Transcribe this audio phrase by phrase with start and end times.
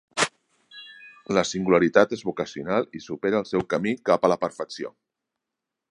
[1.37, 4.95] La singularitat és vocacional i supera el seu camí cap a la perfecció.